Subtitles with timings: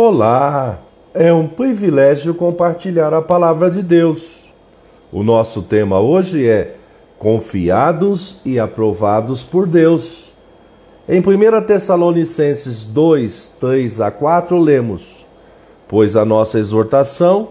[0.00, 0.78] Olá!
[1.12, 4.52] É um privilégio compartilhar a palavra de Deus.
[5.10, 6.76] O nosso tema hoje é
[7.18, 10.30] Confiados e aprovados por Deus.
[11.08, 15.26] Em 1 Tessalonicenses 2, 3 a 4, lemos:
[15.88, 17.48] Pois a nossa exortação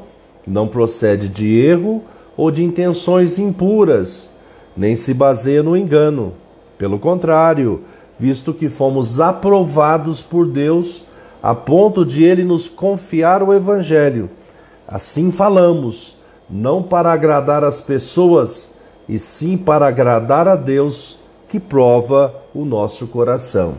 [0.48, 2.02] não procede de erro
[2.38, 4.30] ou de intenções impuras,
[4.74, 6.34] nem se baseia no engano.
[6.78, 7.82] Pelo contrário,
[8.18, 11.07] visto que fomos aprovados por Deus
[11.42, 14.30] a ponto de ele nos confiar o Evangelho.
[14.88, 16.18] Assim falamos,
[16.50, 18.76] não para agradar as pessoas,
[19.08, 21.18] e sim para agradar a Deus,
[21.48, 23.76] que prova o nosso coração.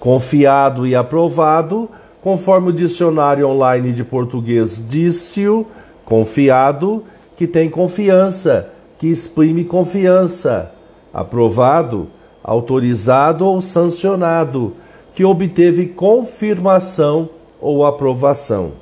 [0.00, 1.88] Confiado e aprovado,
[2.20, 5.66] conforme o dicionário online de português disse-o,
[6.04, 7.04] confiado,
[7.36, 10.72] que tem confiança, que exprime confiança.
[11.12, 12.08] Aprovado,
[12.42, 14.74] autorizado ou sancionado
[15.14, 17.28] que obteve confirmação
[17.60, 18.72] ou aprovação.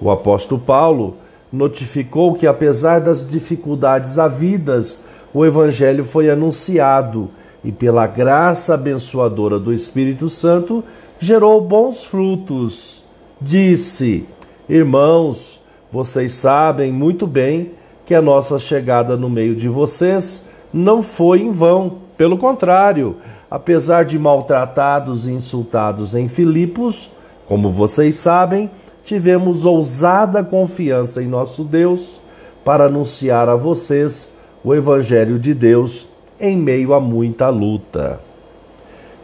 [0.00, 1.16] O apóstolo Paulo
[1.52, 7.28] notificou que, apesar das dificuldades havidas, o Evangelho foi anunciado
[7.64, 10.82] e, pela graça abençoadora do Espírito Santo,
[11.18, 13.04] gerou bons frutos.
[13.40, 14.26] Disse:
[14.68, 17.72] Irmãos, vocês sabem muito bem
[18.04, 21.98] que a nossa chegada no meio de vocês não foi em vão.
[22.16, 23.16] Pelo contrário,
[23.50, 27.10] apesar de maltratados e insultados em Filipos,
[27.46, 28.70] como vocês sabem,
[29.04, 32.20] tivemos ousada confiança em nosso Deus
[32.64, 36.06] para anunciar a vocês o Evangelho de Deus
[36.38, 38.20] em meio a muita luta.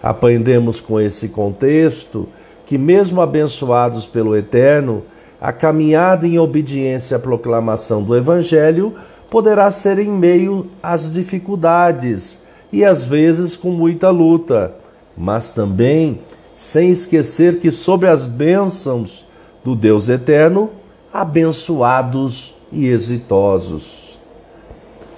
[0.02, 2.28] Aprendemos com esse contexto
[2.66, 5.02] que, mesmo abençoados pelo Eterno,
[5.40, 8.94] a caminhada em obediência à proclamação do Evangelho
[9.28, 12.38] poderá ser em meio às dificuldades
[12.74, 14.74] e às vezes com muita luta,
[15.16, 16.18] mas também
[16.56, 19.24] sem esquecer que, sobre as bênçãos
[19.62, 20.70] do Deus eterno,
[21.12, 24.18] abençoados e exitosos.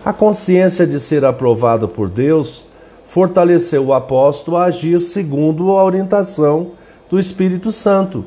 [0.05, 2.65] A consciência de ser aprovado por Deus
[3.07, 6.73] fortaleceu o apóstolo a agir segundo a orientação
[7.09, 8.23] do Espírito Santo.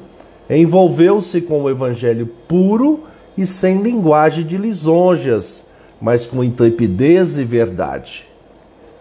[0.49, 3.01] Envolveu-se com o evangelho puro
[3.37, 5.65] e sem linguagem de lisonjas,
[6.01, 8.28] mas com intrepidez e verdade.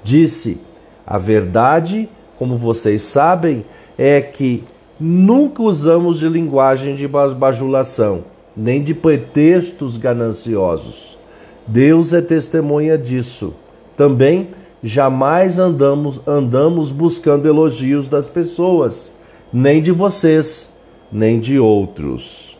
[0.03, 0.61] Disse:
[1.07, 3.65] A verdade, como vocês sabem,
[3.97, 4.65] é que
[4.99, 8.25] nunca usamos de linguagem de bajulação,
[8.57, 11.19] nem de pretextos gananciosos.
[11.67, 13.55] Deus é testemunha disso.
[13.97, 14.49] Também
[14.83, 19.13] jamais andamos andamos buscando elogios das pessoas,
[19.53, 20.73] nem de vocês,
[21.11, 22.57] nem de outros.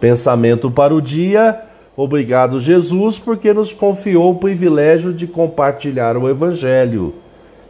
[0.00, 1.62] Pensamento para o dia
[1.96, 7.14] Obrigado, Jesus, porque nos confiou o privilégio de compartilhar o Evangelho.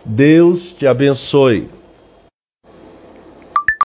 [0.05, 1.69] Deus te abençoe.